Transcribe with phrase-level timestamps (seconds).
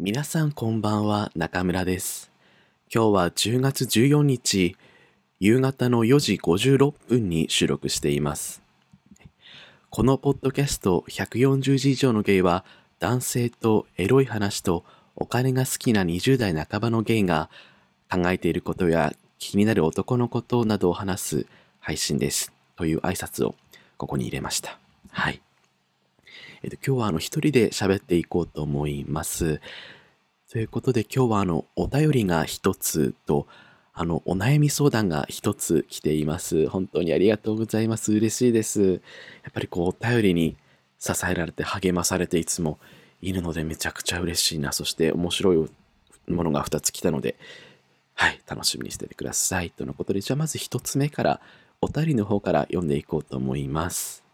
[0.00, 2.30] 皆さんこんばんは、中村です。
[2.94, 4.76] 今日は10月14日、
[5.40, 8.62] 夕方の4時56分に収録しています。
[9.90, 12.64] このポッドキャスト140字以上のゲイは、
[13.00, 14.84] 男性とエロい話と
[15.16, 17.50] お金が好きな20代半ばのゲイが
[18.08, 21.46] 考えていることや気になる男のことなどを話す
[21.80, 22.52] 配信です。
[22.76, 23.56] という挨拶を
[23.96, 24.78] ここに入れました。
[25.10, 25.42] はい。
[26.62, 29.60] えっと、今日はあの一人で喋っていこうと思います。
[30.50, 33.46] ということで今日はあのお便りが一つと
[33.92, 36.68] あのお悩み相談が一つ来ています。
[36.68, 38.12] 本当にありがとうございます。
[38.12, 38.92] 嬉しいです。
[38.92, 38.96] や
[39.50, 40.56] っぱりこうお便りに
[40.98, 42.78] 支えられて励まされていつも
[43.22, 44.72] いるのでめちゃくちゃ嬉しいな。
[44.72, 45.70] そして面白い
[46.28, 47.36] ものが2つ来たので、
[48.14, 49.70] はい、楽しみにしててください。
[49.70, 51.40] とのことで、じゃあまず1つ目から
[51.80, 54.27] お便りの方から読んでいこうと思います。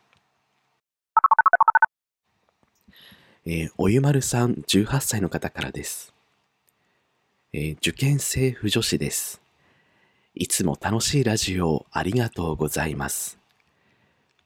[3.46, 6.14] えーおゆまるさん18歳の方からです。
[7.52, 9.42] えー受験生婦女子です。
[10.34, 13.38] いつも楽しいラジオありがとうございます。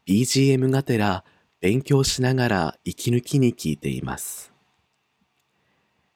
[0.07, 1.25] BGM がてら
[1.61, 4.53] 勉強しながら息抜きに聞いています。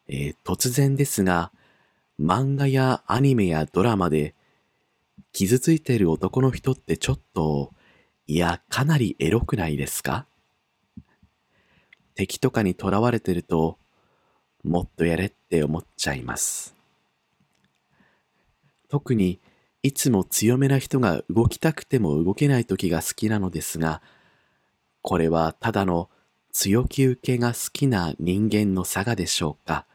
[0.08, 1.52] えー突然ですが、
[2.20, 4.34] 漫画やアニメやドラマで
[5.32, 7.72] 傷ついている男の人ってちょっと、
[8.26, 10.26] いや、かなりエロくないですか？
[12.22, 13.78] 敵とかに囚われてると、
[14.62, 16.76] もっとやれって思っちゃいます。
[18.88, 19.40] 特に、
[19.82, 24.02] いつも強めな人が動きたくても動けない時が好きなのですが、
[25.00, 26.10] これはただの
[26.52, 29.86] 強気受けが好きな人間の差がでしょうか。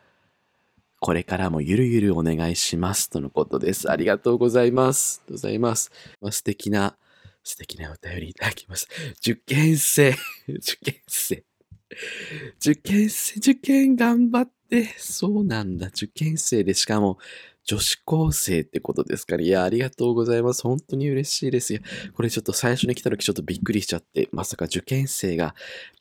[0.99, 3.09] これからもゆるゆるお願いします。
[3.09, 3.89] とのことです。
[3.89, 5.21] ありがとうございます。
[5.27, 5.91] ありがとうございます。
[6.19, 6.97] まあ、素敵な、
[7.41, 8.89] 素敵なお便りいただきます。
[9.21, 10.13] 受験生、
[10.49, 11.45] 受験生。
[12.59, 14.85] 受験生、受験頑張って。
[14.97, 15.87] そうなんだ。
[15.87, 17.17] 受験生で、しかも、
[17.63, 19.43] 女子高生ってことですから。
[19.43, 20.63] いや、ありがとうございます。
[20.63, 21.81] 本当に嬉しいですよ。
[22.13, 25.53] これちょっと最初に来た時ちょっとびっくりしちゃって、まさか受験生が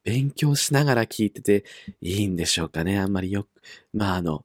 [0.05, 1.65] 勉強しながら聞いてて
[2.01, 2.99] いいんでしょうかね。
[2.99, 3.49] あんまりよく、
[3.93, 4.45] まああの、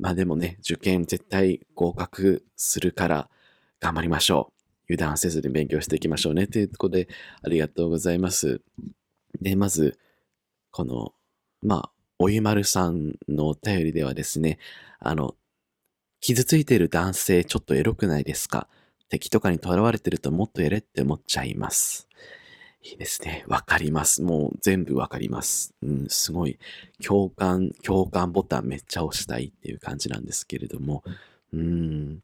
[0.00, 3.30] まあでもね、受験絶対合格するから
[3.78, 4.52] 頑張りましょ
[4.88, 4.92] う。
[4.92, 6.48] 油断せずに勉強していきましょうね。
[6.48, 7.08] ということで、
[7.42, 8.60] ありがとうございます。
[9.40, 9.98] で、まず、
[10.76, 11.14] この、
[11.62, 14.58] まあ、おゆまるさんのお便りではですね、
[15.00, 15.34] あの、
[16.20, 18.68] 傷ついてる男性ちょっとエロくないですか？
[19.08, 22.08] 敵とかに囚われてるともっとやれって思っちゃいます。
[22.82, 23.46] いいですね。
[23.48, 24.20] わかります。
[24.20, 25.72] もう全部わかります。
[25.80, 26.58] うん、すごい
[27.02, 31.04] 共感、共感ボタンめっちゃ押したいっていう感じなんですけれども。
[31.54, 32.20] うん。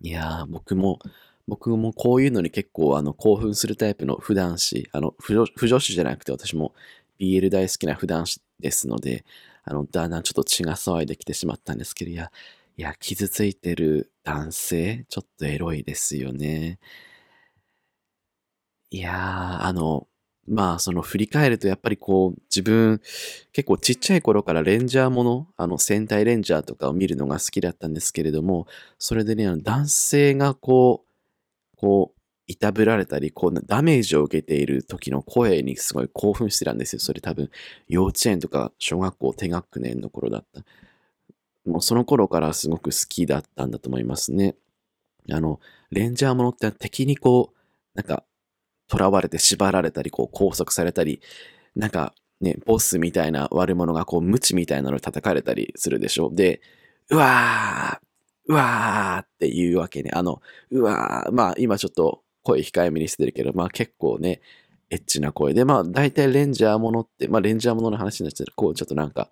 [0.00, 1.00] いやー、僕も、
[1.48, 6.74] 僕もこういうのに結構あの興奮するタイプの普段子、あの、不女不女子じゃなくて私も
[7.20, 8.24] BL 大好きな普段
[8.58, 9.24] ですので、
[9.64, 12.32] あの、だんだんちょっと血が騒いできてしまったんですけど、いや、
[12.76, 16.78] いや、傷ついてる男性、ちょっとエロいですよね。
[18.92, 20.08] いやー、あの、
[20.48, 23.00] まあ、その振り返るとやっぱりこう、自分、
[23.52, 28.66] 結構ちっちゃい頃からレンジャーもの、あの、戦隊レンジャーとかを見るのが好きだったんですけれども、
[28.98, 32.19] それでね、男性がこう、こう、
[32.50, 37.00] いたぶられたり、こう、ダメージを受けている時の声にすごい興奮してたんですよ。
[37.00, 37.48] それ多分、
[37.88, 40.64] 幼稚園とか小学校低学年の頃だった。
[41.64, 44.56] もうその頃からすごく好きだったんだと思いますね。
[45.30, 47.56] あの、レンジャーものって敵にこう、
[47.94, 48.24] なんか、
[48.90, 51.20] 囚われて縛られたり、こう拘束されたり、
[51.76, 56.30] なんかね、ボスみたいな悪者がこう、無知みたいなのに叩かれたりするでしょ。
[56.32, 56.60] で、
[57.10, 58.10] うわー、
[58.46, 60.10] うわーっていうわけね。
[60.12, 64.40] あの、うわー、まあ今ちょっと声控えめにしてるけど、まあ結構ね、
[64.90, 69.28] エッチな声で、まあ大体レンジャーものって、まあレンジャーものの話になっちゃうこうちょっとなんか、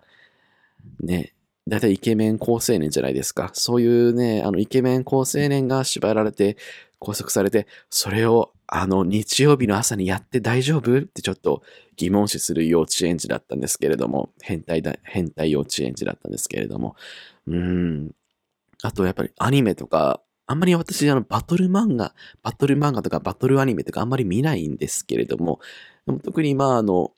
[1.01, 1.33] ね、
[1.67, 3.51] 大体イケメン高青年じゃないですか。
[3.53, 6.57] そういうね、あのイケメン高青年が縛られて
[6.99, 10.99] 拘束されて、それをあの日曜日の朝にやって大丈夫？
[10.99, 11.63] ってちょっと
[11.95, 16.95] 疑問視する幼稚園児だったんですけれども、変態だ、変態幼稚園児だったんですけれども、
[17.47, 18.11] うん。
[18.81, 25.59] あとやっぱりアニメとか、あんまり私あのバトル漫画、バトル漫画とかバトルアニメとかあんまり見ないんですけれども、
[26.07, 27.11] でも特にまああの、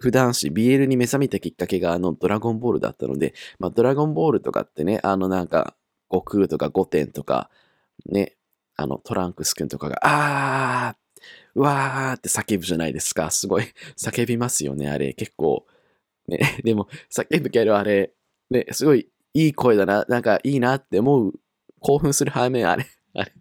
[0.00, 5.76] 普段し BL に目覚めたきっかけがあのドラゴンボールだったので、まあドラゴンボールとかってね、あのなんか、
[6.10, 7.50] 悟空とかゴテンとか、
[8.06, 8.36] ね、
[8.76, 11.20] あのトランクスくんとかが、あー、
[11.54, 13.30] うわーって叫ぶじゃないですか。
[13.30, 13.64] すごい
[13.96, 15.14] 叫びますよね、あれ。
[15.14, 15.66] 結構。
[16.26, 18.12] ね、でも叫ぶけどあれ、
[18.50, 21.32] ね、すごいいい声だな、なんかいいなって思う、
[21.84, 23.32] 興奮する反面、あれ、 あれ、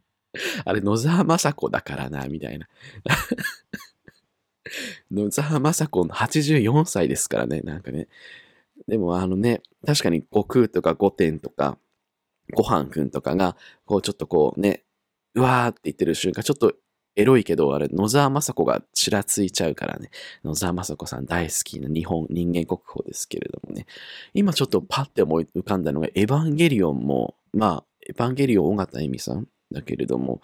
[0.66, 2.68] あれ、野沢雅子だからな、みたいな。
[5.10, 8.10] 野沢雅子の84歳ですからね、なんかね。
[8.88, 11.78] でもあのね、確かに悟空とか5点とか、
[12.54, 13.56] ごはんくんとかが、
[13.86, 14.84] こうちょっとこうね、
[15.36, 16.74] うわーって言ってる瞬間、ちょっと
[17.16, 20.10] エロいけど、あれ、野沢雅子がちらついちゃうからね。
[20.44, 23.86] 野沢雅子さん大好きな日本人間国宝ですけれどもね。
[24.34, 29.48] 今ちょっとパッて思い浮かんだのが、エヴァンゲリオンも、まあ、エヴァンゲリオン尾形恵美さん？
[29.72, 30.42] だけれども、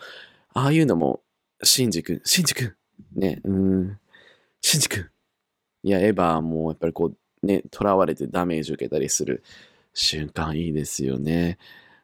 [0.54, 1.22] ああいうのも、
[1.62, 2.74] シンジ君、シンジ君
[3.16, 4.00] ね、うん、
[4.62, 5.08] シンジ君
[5.84, 9.44] いや、エヴァもやっぱりこう、ね、囚われてダメージ受けたりする
[9.94, 11.58] 瞬間いいですよね。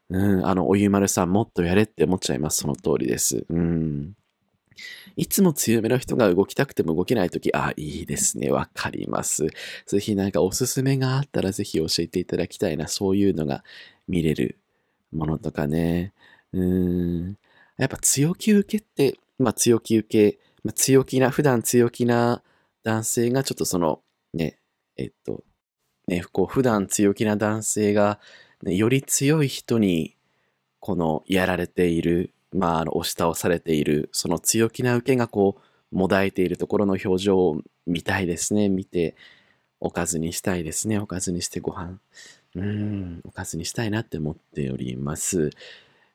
[0.09, 2.61] うん、あの、おゆまるさんもっとやれって思っちゃいます。
[2.61, 3.45] その通りです。
[3.49, 4.13] うん。
[5.15, 8.51] いつも強めの人が動きたくても動けないとき、あ、いいですね。
[8.51, 9.47] わかります。
[9.87, 12.87] ぜひなんかおすすめがあったらぜひ教えていただきたいな。
[12.87, 13.63] そういうのが
[14.07, 14.59] 見れる
[15.11, 16.13] ものとかね。
[16.53, 17.37] うん。
[17.77, 22.41] やっぱ強気受けって、まあ強気受け、まあ、強気な、普段強気な
[22.83, 24.01] 男性がちょっとその、
[24.33, 24.57] ね、
[24.97, 25.43] えっと、
[26.07, 28.19] ね、こう普段強気な男性が、
[28.63, 30.15] ね、より強い人に、
[30.79, 35.57] このやられている、まあ、あの、押し倒されている、その強気な受けがこ
[35.91, 38.69] う、もだえているところの表情を見たいですね。
[38.69, 39.15] 見て、
[39.79, 40.97] おかずにしたいですね。
[40.97, 41.99] おかずにしてご飯。
[42.55, 45.49] うん、おかずにしたいなって思っております。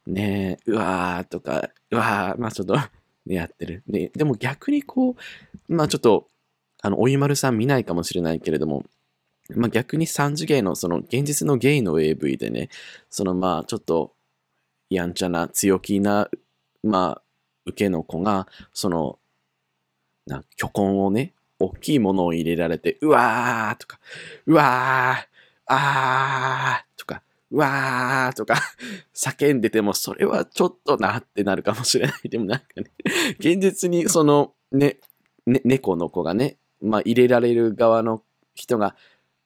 [0.06, 2.76] ねえ、うわーとか、うわー、まあちょっと、
[3.26, 3.82] やってる。
[3.86, 5.16] ね、でも逆にこ
[5.68, 6.28] う、まあちょっと、
[6.82, 8.84] あの、おゆまるさん見ないかもしれないけれども、
[9.54, 12.70] まあ逆に3次元の、その現実のゲイの AV でね、
[13.10, 14.14] そのまあちょっと、
[14.88, 16.28] やんちゃな、強気な、
[16.82, 17.22] まあ、
[17.66, 19.18] 受けの子が、その、
[20.26, 24.00] な巨根をね、大きいものを入れられて、うわーとか、
[24.46, 25.29] うわー、
[25.72, 28.56] あーとか、わーとか
[29.14, 32.28] 叫んでても、それはちょっとなってなるかもしれない。
[32.28, 32.90] でもなんかね、
[33.38, 34.98] 現実にそのね、
[35.46, 38.22] ね、猫の子がね、まあ入れられる側の
[38.54, 38.96] 人が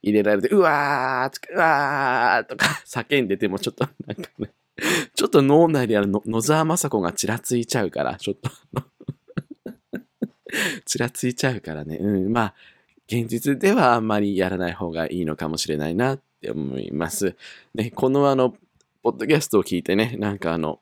[0.02, 4.50] 入れられて、うわーとか、うわーとか 叫んでてもちょっとなんかね、
[5.14, 8.50] ちょっと脳内である野沢雅子がちらついちゃうから、ちょっと
[10.84, 11.96] ちらついちゃうからね。
[11.96, 12.54] うん、まあ、
[13.06, 17.36] 現実ではあんまりやらない方がいいのかもしれないなって思います。
[17.74, 18.54] ね、このあの、
[19.02, 20.80] ポッドキャストを聞いてね、なんかあの、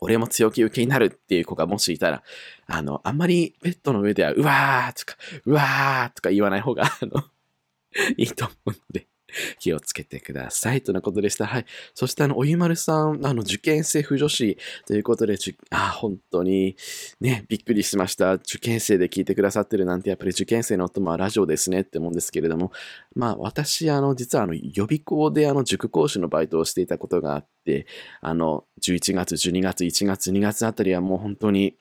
[0.00, 2.22] 俺も強気受けになるっていう子がもしいたら、
[2.66, 7.24] あの、あんまりベッドの上では、うわーとか、うわーとか言わない方が、あの、
[8.16, 9.06] いいと思うので、
[9.58, 10.82] 気をつけてください。
[10.82, 11.46] とのことでした。
[11.46, 11.66] はい。
[11.94, 15.36] そして、あの、おゆまるさん、あの、受験生婦女子ということで、
[15.70, 16.76] あ、本当に、
[17.20, 18.34] ね、びっくりしました。
[18.34, 22.72] 受験生で聞いてくださってるなんて、やっぱり受験生の夫もラジオですねって思うんですけれども、
[23.14, 27.86] まあ、私、あの、実は、あの、予備校で、あの、塾講師のバイトをしていたことがあって、
[28.20, 31.76] あの、11月、12月、1月、2月あたりはもう本当に、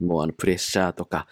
[0.00, 1.26] もうあの、プレッシャーとか、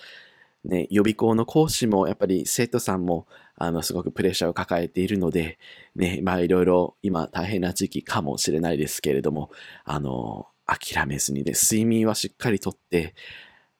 [0.65, 3.27] ね、予備校の講師も、やっぱり生徒さんも、
[3.57, 5.59] あの、すごくプレッシャーを抱えているので、
[5.95, 9.51] ね、まあいろいろ今大変な時期かもしれないですけれども、
[9.85, 13.15] あの、諦めずにね、睡眠はしっかりとって、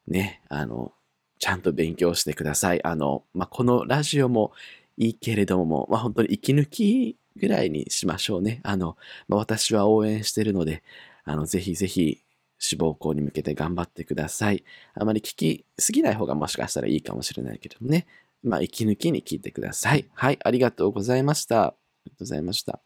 [0.07, 0.93] ね、あの、
[1.39, 2.85] ちゃんと勉強してください。
[2.85, 4.53] あの、まあこのラジオも
[4.97, 8.61] いいけれども、まあ本当に息抜きぐらいにしましょうね。
[8.63, 8.97] あの、
[9.29, 10.83] まあ、私は応援しているので、
[11.25, 12.23] あの、ぜひぜひ
[12.59, 14.65] 志望校に向けて頑張ってください。
[14.95, 18.07] あまり聞きすぎない方がもしかしたらいいかもしれないけどね。
[18.43, 20.09] まあ、息抜きに聞いてください。
[20.15, 21.63] はい、ありがとうございました。
[21.63, 21.75] あ
[22.05, 22.81] りがとうございました。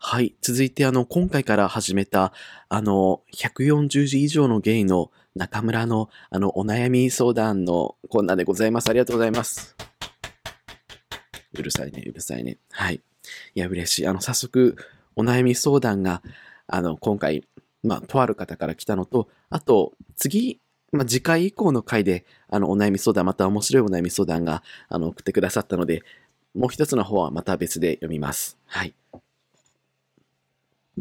[0.00, 0.36] はい。
[0.40, 2.32] 続いて、あの、今回から始めた、
[2.68, 8.88] あの、140字以上のゲイの中村の、あの、お悩み相談のコーナーでございます。
[8.90, 9.76] ありがとうございます。
[11.52, 12.58] うるさいね、うるさいね。
[12.70, 13.02] はい。
[13.54, 14.06] いや、嬉しい。
[14.06, 14.76] あの、早速、
[15.16, 16.22] お悩み相談が、
[16.68, 17.44] あの、今回、
[17.82, 20.60] まあ、とある方から来たのと、あと、次、
[20.92, 26.02] まあ、次回以降の回で、あの、お悩み相談、また面白いお悩み相談が、あの、送ってくださったので、
[26.54, 28.58] もう一つの方はまた別で読みます。
[28.66, 28.94] はい。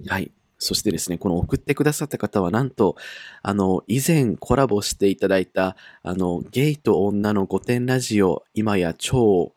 [0.07, 0.31] はい。
[0.59, 2.95] そしてですね、この送ってくださった方は、なんと、
[3.43, 9.53] あの、以前コラボしていただいた、あの、ゲイと女の御殿ラジオ、今や超、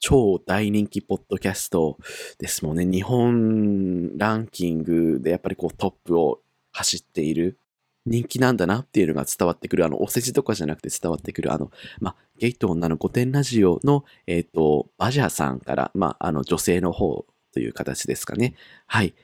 [0.00, 1.98] 超大人気ポッドキャスト
[2.38, 2.86] ですもんね。
[2.86, 6.40] 日本ランキングでやっぱりこうトップを
[6.72, 7.58] 走っている
[8.06, 18.54] 人気なんだなっていうのが伝わってくる、あの、お世辞とかじゃなくて伝わってくる、あの、まあ、ゲイと女の御殿ラジオの、えっ、ー、と、バジャーさんから、まあ、あの、女性の方という形ですかね。
[18.86, 19.14] はい。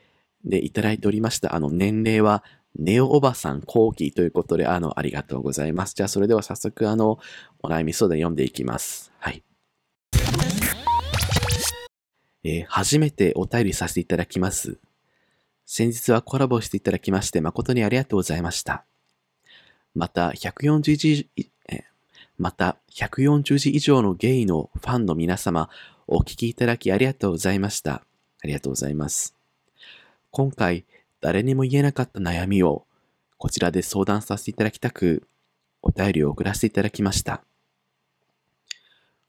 [0.43, 1.55] で、いただいておりました。
[1.55, 2.43] あの、年齢は、
[2.77, 5.95] ネオおばさん後期ということで、あの、ありがとうございます。
[5.95, 7.19] じゃあ、それでは早速、あの、
[7.63, 9.13] お悩み相談読んでいきます。
[9.17, 9.43] はい。
[12.43, 14.77] えー、初めてお便りさせていただきます。
[15.65, 18.85] 先日はコラボしていただきまして誠にありがとうございました。
[19.95, 21.29] また、140字、
[22.37, 25.69] また、140字以上のゲイのファンの皆様、
[26.05, 28.03] お聞きいただきありがとうございました。
[28.43, 29.35] ありがとうございます。
[30.31, 30.85] 今回、
[31.21, 32.85] 誰にも言えなかった悩みを、
[33.37, 35.27] こちらで相談させていただきたく、
[35.81, 37.41] お便りを送らせていただきました。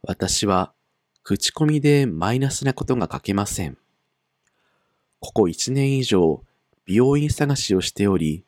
[0.02, 0.72] 私は、
[1.22, 3.78] 口コミでマイナスなことが書けません。
[5.26, 6.44] ここ1年以上、
[6.84, 8.44] 美容院探しをしており、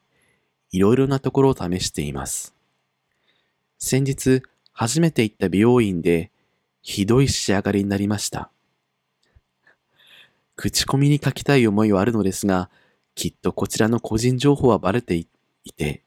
[0.71, 2.55] いろいろなところを試しています。
[3.79, 4.43] 先日、
[4.73, 6.31] 初めて行った美容院で、
[6.81, 8.53] ひどい仕上がりになりました。
[10.55, 12.71] 口コミに書きたい思いはあるのですが、
[13.17, 15.27] きっとこちらの個人情報はバレてい
[15.77, 16.05] て、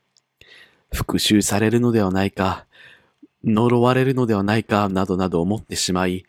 [0.94, 2.66] 復讐されるのではないか、
[3.44, 6.26] 呪われるのではないか、などなど思ってしまい、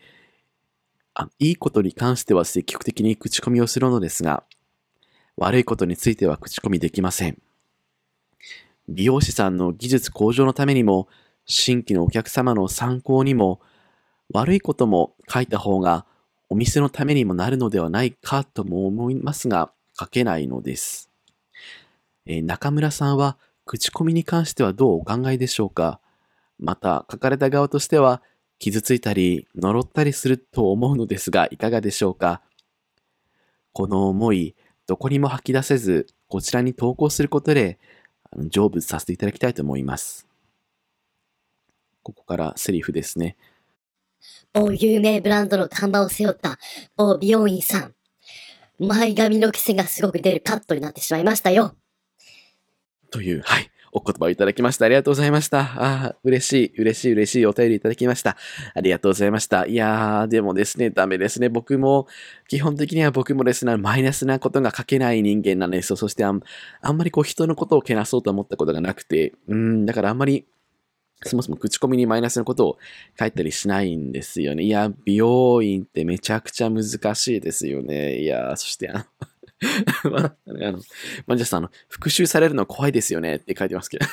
[1.14, 4.44] あいいことに関しては積極的に口コミをするのですが、
[5.36, 7.40] 悪いことについては口コミできません。
[8.88, 11.08] 美容師さんの技術向上のためにも、
[11.44, 13.60] 新規のお客様の参考にも、
[14.32, 16.06] 悪いことも書いた方が
[16.48, 21.10] お店のためにもなるのではないかとも思いますが、書けないのです。
[22.24, 26.00] えー、中村さんは口コミに関してはどうお考えでしょうか？
[26.58, 28.22] また、書かれた側としては、
[28.62, 32.42] 傷ついたり、呪ったりすると思うのですが、いかがでしょうか？
[33.72, 34.54] この思い、
[34.86, 37.80] どこにも吐き出せず、こちらに投稿することで、
[38.52, 40.28] 成仏させていただきたいと思います。
[42.04, 43.36] ここからセリフですね。
[44.52, 46.56] 某有名ブランドの看板を背負った
[46.96, 47.94] 某美容院さん。
[48.78, 51.74] 前髪の癖がすごく出るカットになってしまいましたよ。
[53.10, 53.71] という、はい。
[53.92, 54.86] お言葉をいただきました。
[54.86, 55.60] ありがとうございました。
[55.60, 58.38] ああ、嬉しい、嬉しい、嬉しいお便りいただきました。
[58.74, 59.66] ありがとうございました。
[59.66, 61.50] いやー、でもですね、ダメですね。
[61.50, 62.06] 僕も、
[62.48, 65.96] 基本的には僕もですね、マイナスなことが書けない人間なんですよ。
[65.96, 66.40] そしてあん、
[66.80, 70.46] あんまりこう人のことをけなそうと思ったことがなくて、うん、だからあんまり、
[71.24, 72.78] そもそも口コミにマイナスなことを
[73.18, 74.64] 書いたりしないんですよね。
[74.64, 76.82] いや、美容院ってめちゃくちゃ難
[77.14, 78.20] しいですよね。
[78.20, 79.04] いや、そしてあの
[80.10, 80.80] まあ、あの、
[81.26, 84.06] マンジャさん、あの、復讐されるの怖いですよねって書いてますけど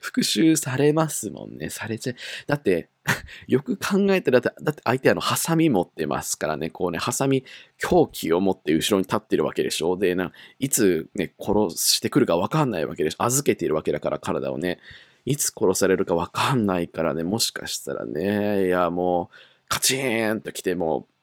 [0.00, 1.70] 復讐されますもんね。
[1.70, 2.14] されちゃ
[2.46, 2.90] だって、
[3.46, 7.44] よく考えたら、だって相手あの、ハサミ持ってますからね、こうね、ハサミ、
[7.78, 9.96] 凶器を持って後ろに立ってるわけでしょ。
[9.96, 13.24] で、な、いつね、殺してくるかわかんないわけでしょ。
[13.24, 14.78] 預けているわけだから、体をね。
[15.26, 19.36] いつ殺されるかわかんないからね、もしかしたらね、いや、もう、
[19.68, 21.19] カチーンと来て、もう、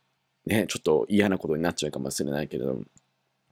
[0.47, 2.81] ね、ちょっと嫌なことになっちゃうかもしれないけれども、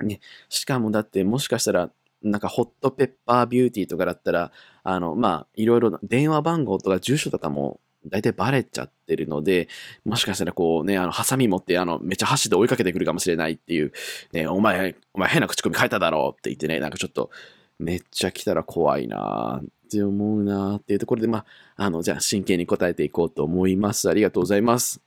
[0.04, 1.92] ね、しかもだって、もしかしたら、
[2.24, 4.52] なんかホットペッパービューティーとかだったら、
[4.84, 9.68] あの、まあ、いろいろ電話番号とか住所とかも大体バレちゃってるので、
[10.06, 13.92] もしかしたらこうね、あの、ハサミ持って、あの、めっちゃ箸で追いかけてくるかもしれないっていう、
[14.32, 17.30] ね、お前、お前変な口コミ書いただろうって言ってね、なんかちょっと、
[17.78, 24.10] めっちゃ来たら怖いなって思うなっていうところで、まあ、あの、じゃあ真剣に答えていこうと思います。
[24.10, 25.05] ありがとうございます。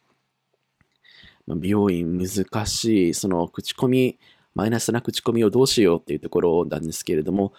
[1.56, 4.18] 美容院難しい、その口コミ、
[4.54, 7.52] マイナスな口コミをどうしようっていうところなんですけれども、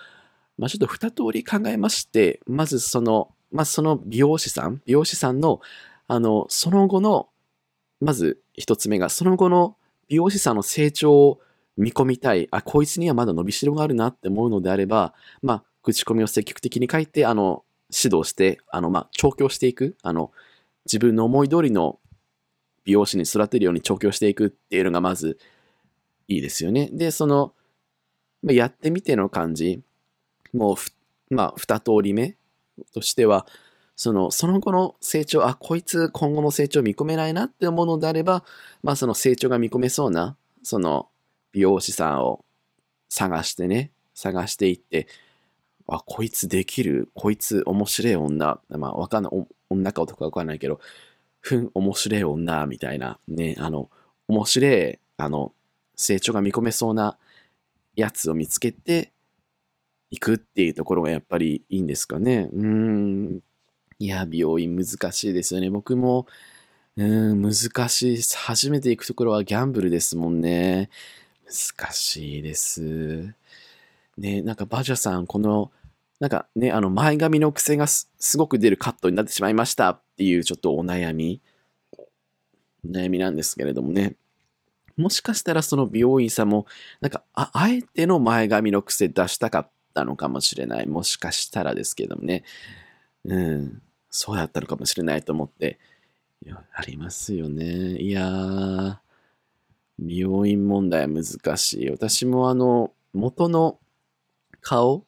[0.58, 5.62] まあ、ちょっと二通り考えまして、まずその、まあ、その美容師さん、美容師さんの、
[6.08, 7.30] あの、その後の、
[8.02, 9.78] まず一つ目が、その後の
[10.10, 11.40] 美容師さんの成長を
[11.78, 20.32] 見込みたい、あ、こいつにはまだ伸びしろがあるなって思うのであれば、まあ、口コミを積極的に書いて、あの、指導して、あの、まあ、調教していく、あの、
[20.86, 22.00] 自分の思い通りの
[22.86, 25.38] 美容師に育てるように調教していくっていうのがまず
[26.28, 26.90] いいですよね。
[26.92, 27.54] で、その、
[28.44, 29.82] やってみての感じ、
[30.54, 32.38] もう、まあ、二通り目
[32.94, 33.46] としては、
[33.96, 38.46] その、その後の成長、あ、こいつ今後の成長見込めないなって思うのであれば、
[38.82, 41.10] まあ、その成長が見込めそうな、その、
[41.52, 42.46] 美容師さんを
[43.10, 45.08] 探してね、探していって、
[45.88, 50.80] あ、こいつできる、こいつ面白い女、まあ、わかんない、女か男かわかんないけど、
[51.50, 53.90] ふん、面白い女、みたいな、ね、あの、
[54.28, 55.52] 面白い、あの、
[55.96, 57.18] 成長が見込めそうな
[57.96, 59.12] やつを見つけて
[60.12, 62.50] いくっていうところがやっぱりいいんですかね。
[62.54, 63.40] うん。
[63.98, 65.72] いや、美容院難しいですよね。
[65.72, 66.28] 僕も、
[66.98, 67.54] うん、難
[67.90, 68.22] しい。
[68.36, 70.92] 初めて行くところはギャンブルですもんね。
[71.48, 73.34] 難しいです。
[74.20, 75.72] ね、なんかバジャさん、この、
[76.20, 81.40] なんかね、あの前髪の癖がすごく出るカットになってしまいましたっていうちょっとお悩み、
[82.86, 84.18] 悩みなんですけれどもね。
[84.98, 86.66] もしかしたらその美容院さんも、
[87.00, 90.88] なんか、あ、あえての前髪の癖出したかったのかもしれない。
[90.88, 92.44] もしかしたらですけどもね。
[93.24, 93.82] うん。
[94.10, 95.80] そうだったのかもしれないと思って。
[96.46, 97.96] いや、ありますよね。
[98.02, 98.98] いやー、
[100.00, 101.90] 美容院問題は難しい。
[101.90, 103.80] 私もあの、元の
[104.60, 105.06] 顔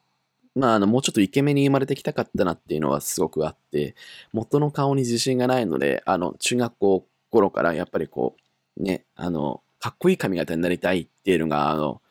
[0.54, 3.94] まあ、あの、もうちょっとイケメンに生まれてきたかったなっていうのはすごくあって、
[4.32, 8.36] 元の顔に自信がないので、あの、中学校頃からやっぱりこ
[8.76, 12.02] う、ね、あの、かっこいい髪型になりたいっていうのが、あの、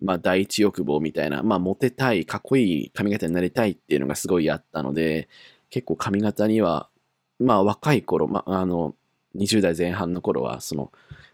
[0.00, 5.28] まあ、第一欲望みたいな、まあ、モテたい、かっこいい髪型になりたいっていうのがすごいあったので、
[5.70, 6.88] 結構髪型には、
[7.40, 8.94] まあ、若い頃、まあ、あの、
[9.34, 10.92] 20代前半の頃は、その、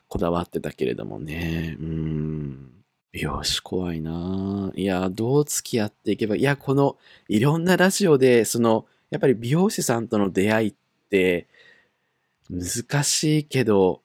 [0.08, 2.73] こだわってたけれどもね、うん。
[3.14, 10.74] よし怖いなぁいや、どう付き合っていけば、いや、この、いろんなラジオで、その、やっぱり美容師さんとの出会いっ
[11.10, 11.46] て、
[12.50, 14.02] 難しいけど、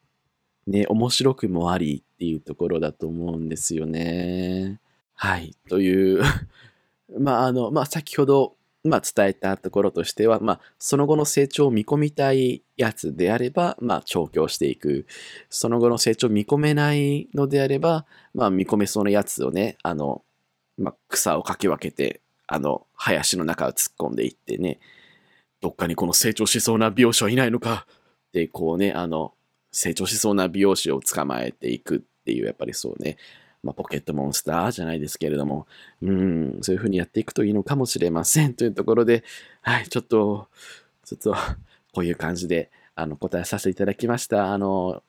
[0.67, 4.79] ね、面白くもありっていうところだと思うんですよね。
[5.15, 5.55] はい。
[5.67, 6.21] という、
[7.19, 15.05] まあ、あの、まあ、先ほど、まあ、伝えたところとしては、まあ、その後の成長を見込みたいやつであれば、まあ、調教していく。
[15.49, 20.23] その後の成長を見込めないのであれば、まあ、見込めそうなやつをね、あの、
[20.77, 24.79] まあ、草をかき分けて、あの、林の中を突っ込んでいってね、
[25.61, 27.85] どっかにこの成長しそうな美容師はいないのか
[28.29, 29.33] って、こうね、あの、
[29.71, 33.17] 成長しそうな美容師を捕まえていくっていう、やっぱりそうね、
[33.63, 35.67] まあ、ポケットモンスターじゃないですけれども、
[36.01, 39.23] うん、そういうふうにやっていくといいのかもしれません というところで、
[39.61, 40.47] はい、ちょっと、
[41.05, 41.35] ちょっと、
[41.93, 44.53] こういう感じで、あの、答えさせていただきました。
[44.53, 45.03] あの、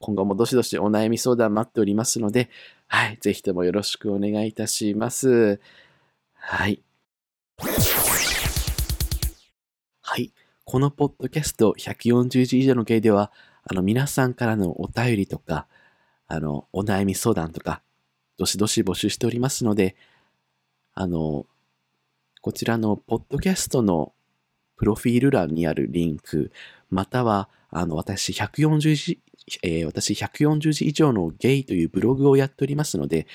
[0.00, 2.50] 今後もどしどしお悩み相談待っておりますので、
[2.86, 5.60] はい、ぜひともよろしくお願いいたします。
[6.34, 6.82] はい。
[10.02, 10.32] はい。
[10.64, 13.32] このポッドキャスト140字以上の芸では、
[13.64, 15.66] あの、皆さんからのお便りとか、
[16.28, 17.82] あの、お悩み相談とか、
[18.36, 19.96] どしどし募集しておりますので、
[20.94, 21.46] あの、
[22.42, 24.12] こちらのポッドキャストの
[24.76, 26.52] プロフィール欄にあるリンク、
[26.90, 29.20] または、あの、私140字、
[29.62, 33.26] えー私140字以上のゲイというブログをやっておりますので、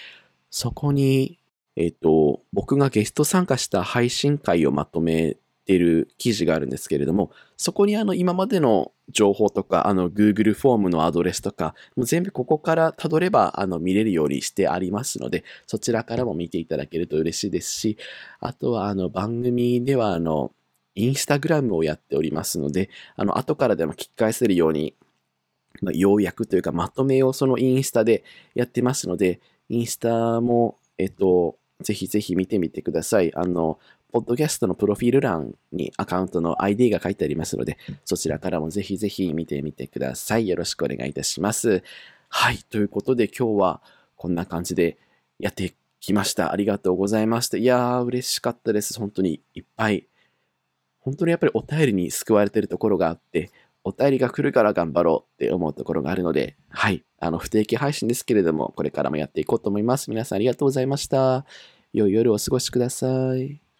[0.52, 1.40] そこに、
[1.76, 17.98] えっ、と、僕がゲスト参加した配信会をまとめてる記事があるんですけれども、そこにあの今までの情報とか、あの Google フォームのアドレスとか、もう全部ここから辿ればあの見れるようにしてありますので、そちらからも見ていただけると嬉しいですし、
[18.40, 20.51] あとはあの番組ではあの、
[20.96, 24.96] インスタグラムをやっておりますので、あの後からでも聞き返せるように、
[25.81, 33.35] まあ、要約というかまとめをそのインスタでやってますので、インスタも、えっと、ぜひぜひ見てみてください。
[33.35, 33.79] あの、
[34.14, 40.48] ポッドキャストのプロフィール欄にアカウントの ID が書いてありますので、そちらからもぜひぜひ見てみてください。
[40.48, 41.82] よろしくお願いいたします。
[42.30, 42.60] はい。
[42.60, 43.82] ということで今日は
[44.16, 45.00] こんな感じで
[45.40, 46.52] やってきました。
[46.52, 47.58] ありがとうございました。
[47.58, 49.00] いやー、嬉しかったです。
[49.00, 50.08] 本当にいっぱい。
[51.00, 53.50] 本当にやっぱりお便りに救われてるところがあって、
[53.84, 57.04] お便りが来るから頑張ろうって思うところがあるので、はい。
[57.20, 60.12] あの、不定期配信ですけれども、これからもやっていこうと思います。
[60.12, 61.48] 皆さんありがとうございました。
[61.94, 63.73] 良い夜をお過ごしください。